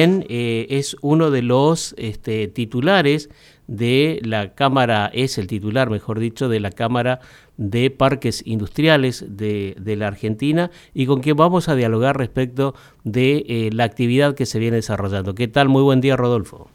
Eh, 0.00 0.68
es 0.70 0.96
uno 1.02 1.32
de 1.32 1.42
los 1.42 1.92
este, 1.98 2.46
titulares 2.46 3.30
de 3.66 4.20
la 4.22 4.54
Cámara, 4.54 5.10
es 5.12 5.38
el 5.38 5.48
titular, 5.48 5.90
mejor 5.90 6.20
dicho, 6.20 6.48
de 6.48 6.60
la 6.60 6.70
Cámara 6.70 7.18
de 7.56 7.90
Parques 7.90 8.46
Industriales 8.46 9.24
de, 9.36 9.74
la 9.98 10.06
Argentina 10.06 10.70
y 10.94 11.06
con 11.06 11.20
quien 11.20 11.36
vamos 11.36 11.68
a 11.68 11.74
dialogar 11.74 12.16
respecto 12.16 12.76
de 13.02 13.44
eh, 13.48 13.70
la 13.72 13.82
actividad 13.82 14.36
que 14.36 14.46
se 14.46 14.60
viene 14.60 14.76
desarrollando. 14.76 15.34
¿Qué 15.34 15.48
tal? 15.48 15.68
Muy 15.68 15.82
buen 15.82 16.00
día, 16.00 16.16
Rodolfo. 16.16 16.70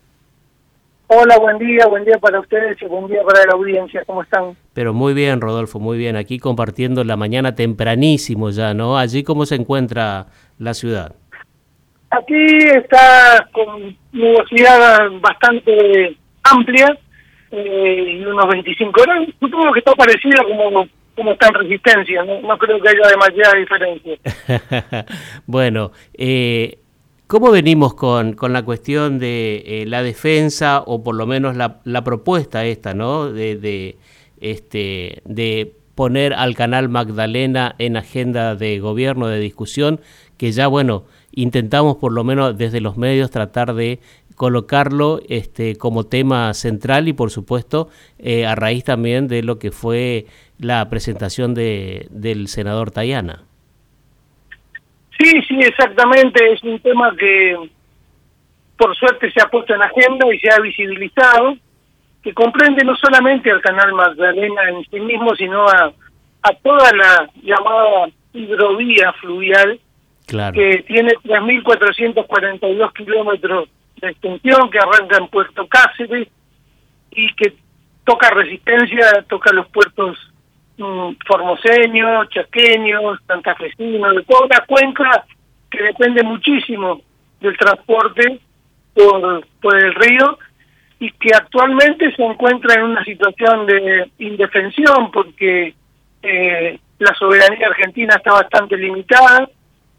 Hola, 1.08 1.38
buen 1.38 1.60
día, 1.60 1.88
buen 1.88 2.04
día 2.04 2.18
para 2.18 2.42
ustedes 2.42 2.76
y 2.82 2.86
buen 2.88 3.08
día 3.08 3.24
para 3.24 3.46
la 3.46 3.54
audiencia. 3.54 4.04
¿Cómo 4.06 4.24
están? 4.24 4.58
Pero 4.74 4.94
muy 4.94 5.14
bien, 5.14 5.40
Rodolfo, 5.40 5.80
muy 5.80 5.98
bien. 5.98 6.18
Aquí 6.18 6.40
compartiendo 6.40 7.06
la 7.06 7.16
mañana 7.16 7.56
tempranísimo 7.56 8.50
ya, 8.50 8.74
¿no? 8.74 8.98
Allí, 8.98 9.24
¿cómo 9.24 9.46
se 9.46 9.56
encuentra 9.56 10.28
la 10.58 10.74
ciudad? 10.74 11.16
Aquí 12.16 12.46
está 12.76 13.50
con 13.52 13.98
nubosidad 14.12 15.10
bastante 15.20 16.16
amplia 16.44 16.96
eh, 17.50 18.18
y 18.20 18.26
unos 18.26 18.48
25 18.48 19.02
grados. 19.02 19.30
Supongo 19.40 19.74
que 19.74 19.80
está 19.80 19.94
parecido 19.94 20.44
como, 20.44 20.88
como 21.16 21.32
está 21.32 21.48
en 21.48 21.54
resistencia, 21.56 22.24
no, 22.24 22.58
creo 22.58 22.80
que 22.80 22.90
haya 22.90 23.08
demasiada 23.08 23.58
diferencia. 23.58 25.06
bueno, 25.48 25.92
eh, 26.14 26.78
¿cómo 27.26 27.50
venimos 27.52 27.96
con, 27.96 28.34
con 28.34 28.54
la 28.54 28.64
cuestión 28.64 29.18
de 29.18 29.64
eh, 29.66 29.86
la 29.88 30.04
defensa 30.04 30.84
o 30.86 31.04
por 31.04 31.16
lo 31.16 31.26
menos 31.26 31.56
la, 31.56 31.80
la 31.84 32.04
propuesta 32.04 32.64
esta, 32.66 32.94
¿no? 32.94 33.32
De, 33.32 33.56
de, 33.56 33.98
este, 34.40 35.24
de 35.26 35.74
poner 35.96 36.34
al 36.34 36.56
canal 36.56 36.90
Magdalena 36.90 37.76
en 37.80 37.98
agenda 37.98 38.56
de 38.56 38.80
gobierno, 38.80 39.28
de 39.28 39.40
discusión, 39.40 40.02
que 40.44 40.52
ya, 40.52 40.68
bueno, 40.68 41.06
intentamos 41.32 41.96
por 41.96 42.12
lo 42.12 42.26
menos 42.26 42.58
desde 42.58 42.82
los 42.82 42.98
medios 42.98 43.32
tratar 43.32 43.74
de 43.76 44.00
colocarlo 44.36 45.22
este, 45.30 45.78
como 45.78 46.04
tema 46.04 46.54
central 46.54 47.08
y 47.08 47.14
por 47.14 47.32
supuesto 47.32 47.88
eh, 48.20 48.46
a 48.46 48.54
raíz 48.54 48.84
también 48.84 49.30
de 49.30 49.42
lo 49.42 49.58
que 49.58 49.72
fue 49.72 50.26
la 50.60 50.90
presentación 50.90 51.54
de, 51.54 52.08
del 52.10 52.50
senador 52.50 52.92
Tayana. 52.92 53.44
Sí, 55.18 55.32
sí, 55.48 55.60
exactamente, 55.62 56.52
es 56.52 56.62
un 56.64 56.78
tema 56.82 57.16
que 57.18 57.56
por 58.76 58.94
suerte 58.98 59.32
se 59.32 59.42
ha 59.42 59.50
puesto 59.50 59.74
en 59.74 59.82
agenda 59.82 60.28
y 60.36 60.40
se 60.40 60.50
ha 60.54 60.60
visibilizado, 60.60 61.56
que 62.22 62.34
comprende 62.34 62.84
no 62.84 62.98
solamente 62.98 63.50
al 63.50 63.62
canal 63.62 63.94
Magdalena 63.94 64.62
en 64.72 64.84
sí 64.92 65.00
mismo, 65.00 65.34
sino 65.38 65.66
a, 65.70 65.94
a 66.42 66.54
toda 66.62 66.92
la 66.92 67.30
llamada 67.42 68.10
hidrovía 68.34 69.14
fluvial 69.22 69.80
que 70.54 70.84
tiene 70.88 71.14
3.442 71.24 72.94
kilómetros 72.94 73.70
de 74.02 74.10
extensión, 74.10 74.70
que 74.70 74.80
arranca 74.80 75.18
en 75.18 75.28
Puerto 75.28 75.68
Cáceres 75.68 76.28
y 77.12 77.34
que 77.36 77.54
toca 78.04 78.30
resistencia, 78.32 79.24
toca 79.30 79.54
los 79.54 79.68
puertos 79.70 80.18
mm, 80.78 81.12
formoseños, 81.26 82.30
chaqueños, 82.30 83.20
santafesinos, 83.28 84.16
de 84.16 84.24
toda 84.24 84.46
una 84.46 84.60
cuenca 84.66 85.26
que 85.70 85.84
depende 85.84 86.24
muchísimo 86.24 87.02
del 87.40 87.58
transporte 87.58 88.40
por, 88.94 89.46
por 89.62 89.78
el 89.78 89.94
río 89.96 90.38
y 91.00 91.12
que 91.12 91.36
actualmente 91.36 92.16
se 92.16 92.24
encuentra 92.24 92.76
en 92.76 92.84
una 92.84 93.04
situación 93.04 93.66
de 93.66 94.10
indefensión 94.20 95.12
porque 95.12 95.74
eh, 96.22 96.80
la 97.00 97.14
soberanía 97.16 97.68
argentina 97.68 98.16
está 98.16 98.34
bastante 98.34 98.78
limitada, 98.78 99.50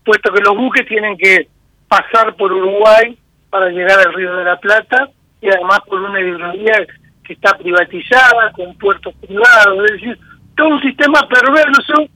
puesto 0.05 0.33
que 0.33 0.43
los 0.43 0.57
buques 0.57 0.87
tienen 0.87 1.17
que 1.17 1.49
pasar 1.89 2.35
por 2.37 2.53
Uruguay 2.53 3.17
para 3.51 3.71
llegar 3.71 3.99
al 3.99 4.15
Río 4.15 4.37
de 4.37 4.45
la 4.45 4.59
Plata 4.59 5.09
y 5.41 5.49
además 5.49 5.81
por 5.87 6.01
una 6.01 6.21
hidrovía 6.21 6.87
que 7.25 7.33
está 7.33 7.57
privatizada, 7.57 8.53
con 8.53 8.77
puertos 8.77 9.15
privados, 9.27 9.85
es 9.87 9.93
decir, 9.93 10.19
todo 10.57 10.69
un 10.69 10.81
sistema 10.83 11.27
perverso 11.29 12.09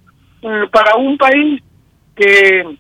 para 0.71 0.97
un 0.97 1.17
país 1.17 1.63
que, 2.15 2.77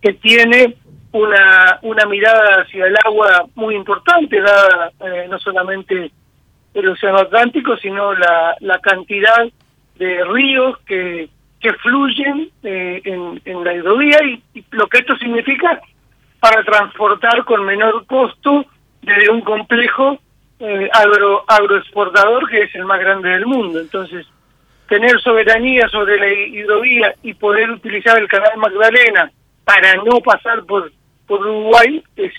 que 0.00 0.12
tiene 0.14 0.76
una, 1.12 1.78
una 1.82 2.06
mirada 2.06 2.62
hacia 2.62 2.86
el 2.86 2.96
agua 3.04 3.46
muy 3.54 3.74
importante, 3.74 4.40
dada 4.40 4.92
eh, 5.00 5.26
no 5.28 5.38
solamente 5.38 6.10
el 6.74 6.88
Océano 6.88 7.18
Atlántico, 7.18 7.76
sino 7.78 8.14
la, 8.14 8.56
la 8.60 8.78
cantidad 8.78 9.48
de 9.96 10.24
ríos 10.24 10.78
que 10.86 11.28
que 11.60 11.72
fluyen 11.74 12.50
eh, 12.62 13.02
en, 13.04 13.40
en, 13.44 13.64
la 13.64 13.74
hidrovía 13.74 14.18
y, 14.24 14.64
lo 14.70 14.86
que 14.86 14.98
esto 14.98 15.16
significa 15.16 15.80
para 16.40 16.64
transportar 16.64 17.44
con 17.44 17.64
menor 17.64 18.06
costo 18.06 18.64
desde 19.02 19.30
un 19.30 19.42
complejo 19.42 20.18
eh, 20.58 20.88
agro 20.92 21.44
agroexportador 21.46 22.48
que 22.48 22.62
es 22.62 22.74
el 22.74 22.86
más 22.86 22.98
grande 22.98 23.28
del 23.28 23.46
mundo. 23.46 23.78
Entonces, 23.78 24.26
tener 24.88 25.20
soberanía 25.20 25.88
sobre 25.88 26.18
la 26.18 26.32
hidrovía 26.32 27.14
y 27.22 27.34
poder 27.34 27.70
utilizar 27.70 28.18
el 28.18 28.28
canal 28.28 28.56
Magdalena 28.56 29.30
para 29.64 29.94
no 29.96 30.20
pasar 30.24 30.64
por, 30.64 30.90
por 31.26 31.40
Uruguay 31.40 32.02
es 32.16 32.32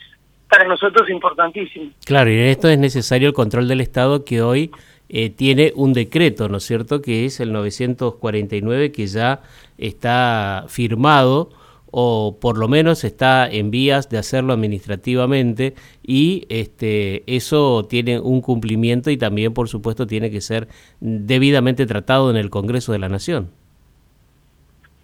para 0.49 0.65
nosotros 0.65 1.09
importantísimo. 1.09 1.91
Claro, 2.05 2.29
y 2.29 2.33
en 2.33 2.47
esto 2.47 2.67
es 2.67 2.77
necesario 2.77 3.29
el 3.29 3.33
control 3.33 3.67
del 3.67 3.79
Estado 3.79 4.25
que 4.25 4.41
hoy 4.41 4.71
eh, 5.13 5.29
tiene 5.29 5.73
un 5.75 5.91
decreto, 5.91 6.47
¿no 6.47 6.57
es 6.57 6.63
cierto?, 6.63 7.01
que 7.01 7.25
es 7.25 7.41
el 7.41 7.51
949, 7.51 8.93
que 8.93 9.07
ya 9.07 9.41
está 9.77 10.63
firmado 10.69 11.49
o 11.91 12.37
por 12.39 12.57
lo 12.57 12.69
menos 12.69 13.03
está 13.03 13.45
en 13.51 13.69
vías 13.71 14.09
de 14.09 14.17
hacerlo 14.17 14.53
administrativamente 14.53 15.73
y 16.01 16.45
este 16.47 17.23
eso 17.27 17.85
tiene 17.89 18.21
un 18.21 18.39
cumplimiento 18.39 19.11
y 19.11 19.17
también 19.17 19.53
por 19.53 19.67
supuesto 19.67 20.07
tiene 20.07 20.31
que 20.31 20.39
ser 20.39 20.69
debidamente 21.01 21.85
tratado 21.85 22.31
en 22.31 22.37
el 22.37 22.49
Congreso 22.49 22.93
de 22.93 22.99
la 22.99 23.09
Nación. 23.09 23.51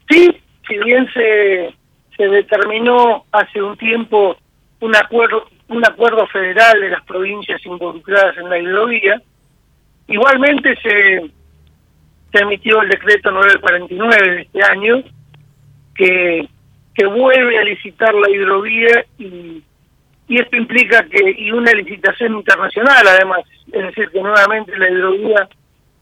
Sí, 0.09 0.29
si 0.65 0.77
bien 0.77 1.05
se, 1.13 1.75
se 2.15 2.29
determinó 2.29 3.25
hace 3.33 3.61
un 3.61 3.75
tiempo 3.75 4.37
un 4.79 4.95
acuerdo 4.95 5.49
un 5.67 5.85
acuerdo 5.85 6.25
federal 6.27 6.79
de 6.79 6.91
las 6.91 7.03
provincias 7.03 7.59
involucradas 7.65 8.37
en 8.37 8.49
la 8.49 8.57
hidrovía, 8.57 9.21
Igualmente 10.07 10.75
se, 10.81 11.31
se 12.31 12.39
emitió 12.39 12.81
el 12.81 12.89
decreto 12.89 13.31
949 13.31 14.31
de 14.31 14.41
este 14.41 14.63
año 14.63 15.03
que, 15.95 16.47
que 16.93 17.05
vuelve 17.05 17.59
a 17.59 17.63
licitar 17.63 18.13
la 18.13 18.29
hidrovía 18.29 19.05
y, 19.17 19.63
y 20.27 20.39
esto 20.39 20.55
implica 20.55 21.03
que, 21.03 21.35
y 21.37 21.51
una 21.51 21.71
licitación 21.73 22.35
internacional 22.35 23.07
además, 23.07 23.41
es 23.71 23.83
decir, 23.83 24.09
que 24.09 24.21
nuevamente 24.21 24.77
la 24.77 24.89
hidrovía 24.89 25.49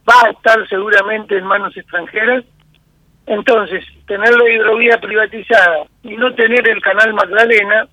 va 0.08 0.28
a 0.28 0.32
estar 0.32 0.68
seguramente 0.68 1.38
en 1.38 1.46
manos 1.46 1.76
extranjeras. 1.76 2.44
Entonces, 3.28 3.84
tener 4.06 4.36
la 4.36 4.50
hidrovía 4.50 5.00
privatizada 5.00 5.86
y 6.04 6.16
no 6.16 6.34
tener 6.36 6.68
el 6.70 6.80
canal 6.82 7.14
Magdalena 7.14 7.88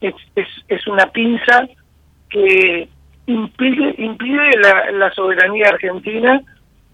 es, 0.00 0.14
es, 0.34 0.48
es 0.68 0.86
una 0.86 1.06
pinza 1.08 1.68
que 2.30 2.88
impide, 3.26 3.94
impide 3.98 4.58
la, 4.60 4.90
la 4.92 5.12
soberanía 5.12 5.68
argentina 5.68 6.40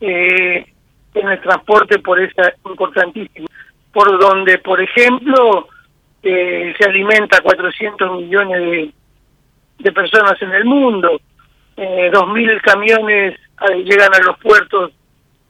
eh, 0.01 0.67
en 1.15 1.29
el 1.29 1.41
transporte 1.41 1.99
por 1.99 2.21
esa 2.21 2.53
importantísima, 2.67 3.49
por 3.93 4.19
donde, 4.21 4.59
por 4.59 4.81
ejemplo, 4.81 5.69
eh, 6.23 6.75
se 6.79 6.85
alimenta 6.85 7.41
400 7.41 8.21
millones 8.21 8.61
de, 8.61 8.93
de 9.79 9.93
personas 9.93 10.41
en 10.43 10.53
el 10.53 10.65
mundo, 10.65 11.21
eh, 11.77 12.11
2.000 12.13 12.61
camiones 12.61 13.35
eh, 13.71 13.85
llegan 13.85 14.15
a 14.15 14.19
los 14.19 14.39
puertos 14.39 14.93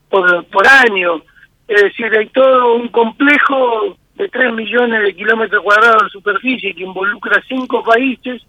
por, 0.08 0.44
por 0.46 0.66
año, 0.66 1.22
es 1.66 1.82
decir, 1.82 2.06
hay 2.16 2.28
todo 2.28 2.74
un 2.74 2.88
complejo 2.88 3.96
de 4.14 4.28
3 4.28 4.52
millones 4.52 5.02
de 5.02 5.14
kilómetros 5.14 5.62
cuadrados 5.62 6.04
de 6.04 6.10
superficie 6.10 6.74
que 6.74 6.82
involucra 6.82 7.42
cinco 7.48 7.82
países 7.84 8.42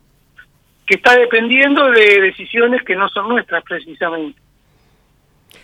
que 0.89 0.95
está 0.95 1.15
dependiendo 1.15 1.91
de 1.91 2.19
decisiones 2.19 2.81
que 2.81 2.95
no 2.95 3.07
son 3.09 3.29
nuestras 3.29 3.63
precisamente. 3.63 4.41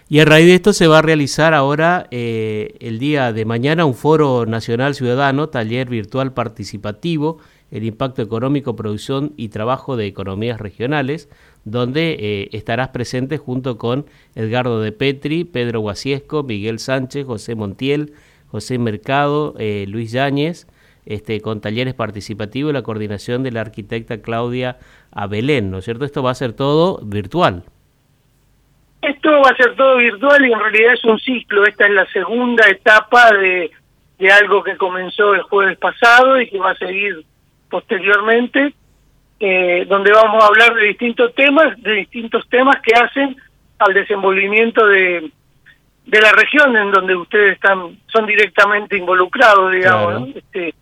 Y 0.08 0.20
a 0.20 0.26
raíz 0.26 0.46
de 0.46 0.54
esto 0.54 0.72
se 0.72 0.86
va 0.86 1.00
a 1.00 1.02
realizar 1.02 1.56
ahora 1.56 2.06
eh, 2.12 2.76
el 2.80 3.00
día 3.00 3.34
de 3.34 3.44
mañana 3.44 3.86
un 3.86 3.96
foro 3.96 4.46
nacional 4.46 4.94
ciudadano, 4.94 5.50
taller 5.50 5.90
virtual 5.90 6.34
participativo, 6.34 7.40
el 7.72 7.86
impacto 7.86 8.22
económico, 8.22 8.76
producción 8.76 9.34
y 9.36 9.50
trabajo 9.50 9.98
de 9.98 10.06
economías 10.06 10.62
regionales, 10.62 11.28
donde 11.64 12.18
eh, 12.20 12.50
estarás 12.52 12.90
presente 12.90 13.40
junto 13.40 13.80
con 13.80 14.06
Edgardo 14.36 14.80
de 14.80 14.92
Petri, 14.92 15.44
Pedro 15.44 15.80
Guasiesco, 15.80 16.44
Miguel 16.44 16.78
Sánchez, 16.78 17.26
José 17.26 17.56
Montiel, 17.56 18.14
José 18.46 18.78
Mercado, 18.78 19.56
eh, 19.58 19.86
Luis 19.88 20.12
Yáñez, 20.12 20.68
este, 21.06 21.42
con 21.42 21.62
talleres 21.62 21.94
participativos 21.94 22.72
y 22.72 22.74
la 22.74 22.82
coordinación 22.84 23.44
de 23.44 23.52
la 23.52 23.62
arquitecta 23.62 24.22
Claudia 24.22 24.78
Abelén, 25.12 25.72
¿no 25.72 25.78
es 25.80 25.86
cierto? 25.86 26.06
Esto 26.06 26.24
va 26.24 26.32
a 26.32 26.36
ser 26.36 26.54
todo 26.54 27.00
virtual. 27.04 27.64
Esto 29.02 29.30
va 29.32 29.50
a 29.52 29.56
ser 29.56 29.76
todo 29.76 29.98
virtual 29.98 30.46
y 30.46 30.52
en 30.52 30.60
realidad 30.60 30.94
es 30.94 31.06
un 31.06 31.20
ciclo. 31.20 31.66
Esta 31.66 31.86
es 31.86 31.92
la 31.92 32.06
segunda 32.08 32.68
etapa 32.68 33.32
de, 33.36 33.70
de 34.18 34.32
algo 34.32 34.64
que 34.64 34.78
comenzó 34.78 35.34
el 35.36 35.44
jueves 35.44 35.78
pasado 35.78 36.42
y 36.42 36.50
que 36.50 36.58
va 36.58 36.72
a 36.72 36.76
seguir 36.76 37.24
posteriormente. 37.70 38.74
eh, 39.40 39.86
donde 39.88 40.12
vamos 40.12 40.44
a 40.44 40.48
hablar 40.48 40.74
de 40.76 40.88
distintos 40.88 41.34
temas, 41.36 41.80
de 41.82 41.92
distintos 41.94 42.48
temas 42.50 42.78
que 42.82 42.94
hacen 42.96 43.36
al 43.80 43.94
desenvolvimiento 43.94 44.86
de, 44.88 45.30
de 46.06 46.22
la 46.22 46.32
región 46.32 46.76
en 46.78 46.92
donde 46.92 47.16
ustedes 47.16 47.54
están 47.54 47.98
son 48.08 48.26
directamente 48.26 48.98
involucrados, 48.98 49.72
digamos. 49.74 50.30
Este, 50.36 50.74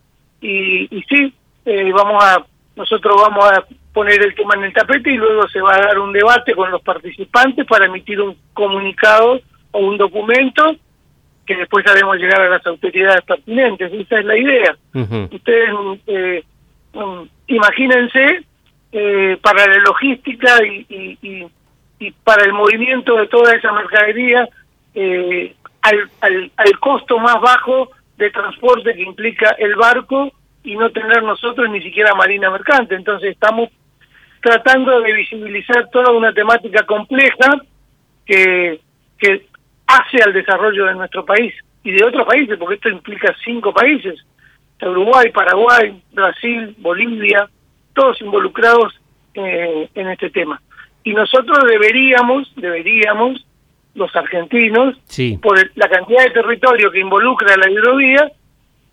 y, 0.43 0.87
y 0.91 1.01
sí, 1.03 1.33
eh, 1.65 1.91
vamos 1.93 2.23
a 2.23 2.45
nosotros 2.75 3.15
vamos 3.21 3.45
a 3.51 3.63
poner 3.93 4.21
el 4.21 4.33
tema 4.33 4.55
en 4.55 4.63
el 4.63 4.73
tapete 4.73 5.11
y 5.11 5.17
luego 5.17 5.47
se 5.47 5.61
va 5.61 5.75
a 5.75 5.81
dar 5.81 5.99
un 5.99 6.11
debate 6.11 6.55
con 6.55 6.71
los 6.71 6.81
participantes 6.81 7.65
para 7.67 7.85
emitir 7.85 8.19
un 8.19 8.35
comunicado 8.53 9.39
o 9.71 9.79
un 9.79 9.97
documento 9.97 10.75
que 11.45 11.55
después 11.55 11.85
haremos 11.87 12.17
llegar 12.17 12.41
a 12.41 12.49
las 12.49 12.65
autoridades 12.65 13.21
pertinentes. 13.25 13.91
Esa 13.93 14.19
es 14.19 14.25
la 14.25 14.37
idea. 14.37 14.75
Ustedes 15.31 15.69
eh, 16.07 16.43
um, 16.93 17.27
imagínense 17.47 18.43
eh, 18.91 19.37
para 19.41 19.67
la 19.67 19.77
logística 19.79 20.65
y, 20.65 20.85
y, 21.21 21.47
y, 21.99 22.11
para 22.23 22.45
el 22.45 22.53
movimiento 22.53 23.15
de 23.15 23.27
toda 23.27 23.53
esa 23.55 23.71
mercadería 23.71 24.47
eh, 24.95 25.55
al, 25.81 26.09
al, 26.21 26.51
al 26.57 26.79
costo 26.79 27.19
más 27.19 27.39
bajo 27.41 27.89
de 28.17 28.29
transporte 28.31 28.93
que 28.93 29.01
implica 29.01 29.55
el 29.57 29.75
barco 29.75 30.31
y 30.63 30.75
no 30.75 30.91
tener 30.91 31.23
nosotros 31.23 31.69
ni 31.69 31.81
siquiera 31.81 32.15
marina 32.15 32.49
mercante. 32.49 32.95
Entonces 32.95 33.31
estamos 33.31 33.69
tratando 34.41 35.01
de 35.01 35.13
visibilizar 35.13 35.89
toda 35.89 36.11
una 36.11 36.33
temática 36.33 36.85
compleja 36.85 37.61
que, 38.25 38.79
que 39.17 39.47
hace 39.87 40.23
al 40.23 40.33
desarrollo 40.33 40.85
de 40.85 40.95
nuestro 40.95 41.25
país 41.25 41.53
y 41.83 41.91
de 41.91 42.05
otros 42.05 42.25
países, 42.25 42.57
porque 42.57 42.75
esto 42.75 42.89
implica 42.89 43.35
cinco 43.43 43.73
países, 43.73 44.23
Uruguay, 44.81 45.31
Paraguay, 45.31 46.01
Brasil, 46.11 46.75
Bolivia, 46.77 47.49
todos 47.93 48.19
involucrados 48.21 48.93
eh, 49.33 49.89
en 49.93 50.09
este 50.09 50.29
tema. 50.29 50.61
Y 51.03 51.13
nosotros 51.13 51.59
deberíamos, 51.67 52.51
deberíamos, 52.55 53.45
los 53.95 54.15
argentinos, 54.15 54.95
por 55.41 55.57
la 55.75 55.87
cantidad 55.87 56.23
de 56.23 56.31
territorio 56.31 56.91
que 56.91 56.99
involucra 56.99 57.55
la 57.57 57.69
hidrovía, 57.69 58.31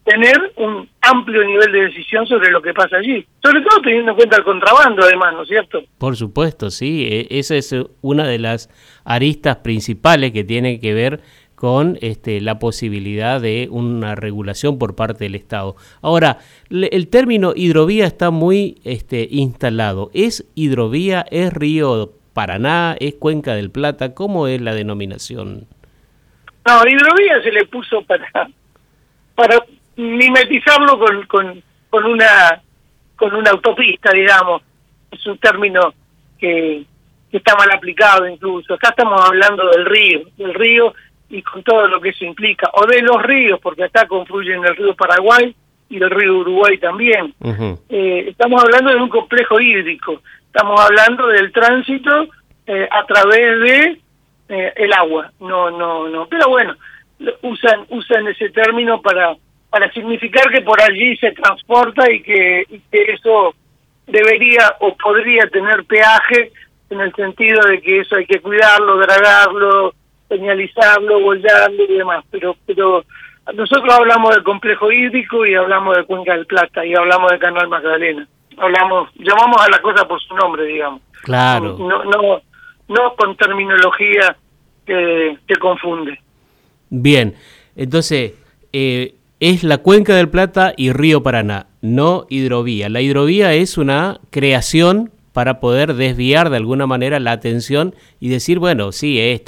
tener 0.04 0.52
un 0.56 0.88
amplio 1.00 1.44
nivel 1.44 1.72
de 1.72 1.82
decisión 1.86 2.26
sobre 2.26 2.50
lo 2.50 2.60
que 2.60 2.74
pasa 2.74 2.96
allí. 2.96 3.24
Sobre 3.42 3.60
todo 3.62 3.80
teniendo 3.82 4.12
en 4.12 4.16
cuenta 4.16 4.36
el 4.36 4.44
contrabando, 4.44 5.02
además, 5.02 5.34
¿no 5.34 5.42
es 5.42 5.48
cierto? 5.48 5.82
Por 5.98 6.16
supuesto, 6.16 6.70
sí. 6.70 7.06
E, 7.10 7.38
esa 7.38 7.56
es 7.56 7.74
una 8.00 8.26
de 8.26 8.38
las 8.38 8.70
aristas 9.04 9.58
principales 9.58 10.32
que 10.32 10.44
tiene 10.44 10.80
que 10.80 10.94
ver 10.94 11.20
con 11.54 11.98
este, 12.00 12.40
la 12.40 12.58
posibilidad 12.58 13.38
de 13.38 13.68
una 13.70 14.14
regulación 14.14 14.78
por 14.78 14.96
parte 14.96 15.24
del 15.24 15.34
Estado. 15.34 15.76
Ahora, 16.00 16.38
el 16.70 17.08
término 17.08 17.52
hidrovía 17.54 18.06
está 18.06 18.30
muy 18.30 18.80
este, 18.84 19.28
instalado. 19.30 20.10
¿Es 20.14 20.46
hidrovía? 20.54 21.26
¿Es 21.30 21.52
río 21.52 22.14
Paraná? 22.40 22.96
¿Es 22.98 23.16
Cuenca 23.16 23.52
del 23.52 23.70
Plata? 23.70 24.14
¿Cómo 24.14 24.46
es 24.46 24.62
la 24.62 24.72
denominación? 24.72 25.66
No, 26.66 26.88
hidrovía 26.88 27.42
se 27.42 27.52
le 27.52 27.66
puso 27.66 28.00
para, 28.00 28.48
para 29.34 29.62
mimetizarlo 29.96 30.98
con, 30.98 31.26
con, 31.26 31.62
con 31.90 32.06
una 32.06 32.62
con 33.16 33.34
una 33.34 33.50
autopista, 33.50 34.10
digamos. 34.12 34.62
Es 35.10 35.26
un 35.26 35.36
término 35.36 35.92
que, 36.38 36.86
está 37.30 37.54
mal 37.56 37.70
aplicado 37.72 38.26
incluso. 38.26 38.72
Acá 38.72 38.88
estamos 38.88 39.20
hablando 39.20 39.68
del 39.72 39.84
río, 39.84 40.22
del 40.38 40.54
río 40.54 40.94
y 41.28 41.42
con 41.42 41.62
todo 41.62 41.88
lo 41.88 42.00
que 42.00 42.08
eso 42.08 42.24
implica, 42.24 42.70
o 42.72 42.86
de 42.86 43.02
los 43.02 43.22
ríos, 43.22 43.60
porque 43.60 43.84
acá 43.84 44.06
confluyen 44.06 44.64
el 44.64 44.76
río 44.76 44.94
Paraguay 44.94 45.54
y 45.90 45.96
el 45.96 46.10
río 46.10 46.38
Uruguay 46.38 46.78
también. 46.78 47.34
eh, 47.88 48.26
estamos 48.28 48.62
hablando 48.62 48.90
de 48.90 48.96
un 48.96 49.08
complejo 49.08 49.60
hídrico, 49.60 50.22
estamos 50.46 50.80
hablando 50.80 51.26
del 51.26 51.52
tránsito 51.52 52.28
eh, 52.66 52.88
a 52.90 53.04
través 53.04 53.60
de 53.60 54.00
eh, 54.48 54.72
el 54.76 54.92
agua. 54.92 55.32
No, 55.40 55.70
no, 55.70 56.08
no. 56.08 56.26
Pero 56.26 56.48
bueno, 56.48 56.76
usan 57.42 57.84
usan 57.90 58.28
ese 58.28 58.48
término 58.50 59.02
para 59.02 59.36
para 59.68 59.90
significar 59.92 60.50
que 60.50 60.62
por 60.62 60.80
allí 60.80 61.16
se 61.16 61.30
transporta 61.32 62.10
y 62.10 62.22
que, 62.22 62.66
eso 62.90 63.54
debería 64.06 64.76
o 64.80 64.96
podría 64.96 65.46
tener 65.46 65.84
peaje 65.84 66.50
en 66.90 67.00
el 67.00 67.14
sentido 67.14 67.62
de 67.68 67.80
que 67.80 68.00
eso 68.00 68.16
hay 68.16 68.26
que 68.26 68.40
cuidarlo, 68.40 68.96
dragarlo, 68.96 69.94
señalizarlo, 70.28 71.20
bollarlo 71.20 71.84
y 71.84 71.98
demás. 71.98 72.24
Pero, 72.32 72.56
pero 72.66 73.04
nosotros 73.54 73.92
hablamos 73.92 74.34
del 74.34 74.42
complejo 74.42 74.90
hídrico 74.90 75.46
y 75.46 75.54
hablamos 75.54 75.96
de 75.96 76.04
Cuenca 76.04 76.34
del 76.34 76.46
Plata 76.46 76.84
y 76.84 76.94
hablamos 76.94 77.30
de 77.30 77.38
Canal 77.38 77.68
Magdalena. 77.68 78.26
Hablamos, 78.56 79.08
llamamos 79.16 79.60
a 79.62 79.68
la 79.70 79.80
cosa 79.80 80.06
por 80.06 80.20
su 80.20 80.34
nombre, 80.34 80.64
digamos. 80.64 81.00
Claro. 81.22 81.76
No, 81.78 82.04
no, 82.04 82.40
no 82.88 83.14
con 83.16 83.36
terminología 83.36 84.36
que, 84.84 85.38
que 85.46 85.56
confunde. 85.56 86.20
Bien, 86.90 87.34
entonces, 87.76 88.34
eh, 88.72 89.14
es 89.38 89.62
la 89.62 89.78
Cuenca 89.78 90.14
del 90.14 90.28
Plata 90.28 90.74
y 90.76 90.92
Río 90.92 91.22
Paraná, 91.22 91.66
no 91.80 92.26
hidrovía. 92.28 92.88
La 92.88 93.00
hidrovía 93.00 93.54
es 93.54 93.78
una 93.78 94.20
creación 94.30 95.10
para 95.32 95.60
poder 95.60 95.94
desviar 95.94 96.50
de 96.50 96.56
alguna 96.56 96.86
manera 96.86 97.20
la 97.20 97.32
atención 97.32 97.94
y 98.18 98.28
decir, 98.28 98.58
bueno, 98.58 98.92
sí, 98.92 99.20
es, 99.20 99.42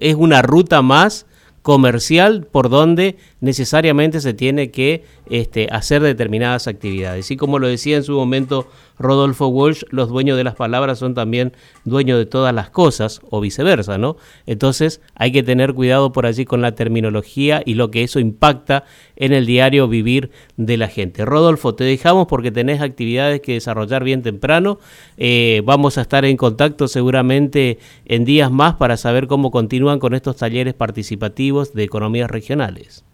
es 0.00 0.14
una 0.16 0.42
ruta 0.42 0.82
más 0.82 1.26
comercial 1.62 2.46
por 2.50 2.68
donde 2.68 3.16
necesariamente 3.40 4.20
se 4.20 4.34
tiene 4.34 4.70
que 4.70 5.04
este, 5.28 5.68
hacer 5.70 6.02
determinadas 6.02 6.66
actividades. 6.66 7.30
Y 7.30 7.36
como 7.36 7.58
lo 7.58 7.68
decía 7.68 7.96
en 7.96 8.04
su 8.04 8.12
momento 8.12 8.68
Rodolfo 8.98 9.48
Walsh, 9.48 9.84
los 9.90 10.10
dueños 10.10 10.36
de 10.36 10.44
las 10.44 10.54
palabras 10.54 10.98
son 10.98 11.14
también 11.14 11.52
dueños 11.84 12.18
de 12.18 12.26
todas 12.26 12.54
las 12.54 12.70
cosas 12.70 13.20
o 13.30 13.40
viceversa, 13.40 13.96
¿no? 13.96 14.16
Entonces 14.46 15.00
hay 15.14 15.32
que 15.32 15.42
tener 15.42 15.72
cuidado 15.72 16.12
por 16.12 16.26
allí 16.26 16.44
con 16.44 16.60
la 16.60 16.74
terminología 16.74 17.62
y 17.64 17.74
lo 17.74 17.90
que 17.90 18.02
eso 18.02 18.20
impacta 18.20 18.84
en 19.16 19.32
el 19.32 19.46
diario 19.46 19.88
vivir 19.88 20.30
de 20.56 20.76
la 20.76 20.88
gente. 20.88 21.24
Rodolfo, 21.24 21.74
te 21.74 21.84
dejamos 21.84 22.26
porque 22.26 22.50
tenés 22.50 22.82
actividades 22.82 23.40
que 23.40 23.54
desarrollar 23.54 24.04
bien 24.04 24.22
temprano. 24.22 24.78
Eh, 25.16 25.62
vamos 25.64 25.96
a 25.96 26.02
estar 26.02 26.24
en 26.24 26.36
contacto 26.36 26.88
seguramente 26.88 27.78
en 28.04 28.24
días 28.24 28.50
más 28.50 28.74
para 28.74 28.98
saber 28.98 29.26
cómo 29.26 29.50
continúan 29.50 29.98
con 29.98 30.14
estos 30.14 30.36
talleres 30.36 30.74
participativos 30.74 31.72
de 31.72 31.84
economías 31.84 32.30
regionales. 32.30 33.04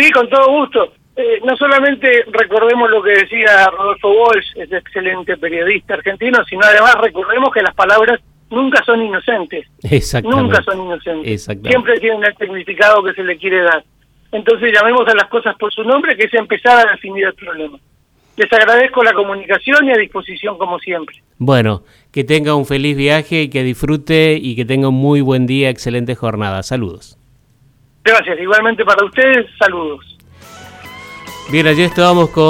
Sí, 0.00 0.10
con 0.12 0.28
todo 0.30 0.50
gusto. 0.50 0.92
Eh, 1.14 1.40
no 1.44 1.54
solamente 1.56 2.24
recordemos 2.32 2.90
lo 2.90 3.02
que 3.02 3.10
decía 3.10 3.66
Rodolfo 3.66 4.10
Walsh, 4.10 4.56
ese 4.56 4.78
excelente 4.78 5.36
periodista 5.36 5.94
argentino, 5.94 6.42
sino 6.48 6.62
además 6.64 6.94
recordemos 7.02 7.52
que 7.52 7.60
las 7.60 7.74
palabras 7.74 8.18
nunca 8.48 8.82
son 8.84 9.02
inocentes. 9.02 9.66
Nunca 10.22 10.62
son 10.62 10.80
inocentes. 10.80 11.44
Siempre 11.44 12.00
tienen 12.00 12.24
el 12.24 12.34
significado 12.38 13.02
que 13.02 13.12
se 13.12 13.22
le 13.22 13.36
quiere 13.36 13.60
dar. 13.62 13.84
Entonces 14.32 14.72
llamemos 14.72 15.06
a 15.06 15.14
las 15.14 15.26
cosas 15.26 15.54
por 15.58 15.70
su 15.70 15.82
nombre, 15.82 16.16
que 16.16 16.24
es 16.24 16.34
empezar 16.34 16.88
a 16.88 16.92
definir 16.92 17.26
el 17.26 17.34
problema. 17.34 17.78
Les 18.36 18.50
agradezco 18.50 19.04
la 19.04 19.12
comunicación 19.12 19.86
y 19.86 19.92
a 19.92 19.98
disposición 19.98 20.56
como 20.56 20.78
siempre. 20.78 21.22
Bueno, 21.36 21.82
que 22.10 22.24
tenga 22.24 22.54
un 22.54 22.64
feliz 22.64 22.96
viaje 22.96 23.42
y 23.42 23.50
que 23.50 23.64
disfrute 23.64 24.38
y 24.40 24.56
que 24.56 24.64
tenga 24.64 24.88
un 24.88 24.94
muy 24.94 25.20
buen 25.20 25.46
día, 25.46 25.68
excelente 25.68 26.14
jornada. 26.14 26.62
Saludos. 26.62 27.19
Gracias, 28.04 28.38
igualmente 28.40 28.84
para 28.84 29.04
ustedes, 29.04 29.46
saludos. 29.58 30.04
Bien, 31.50 31.66
allí 31.66 31.82
estábamos 31.82 32.30
con... 32.30 32.44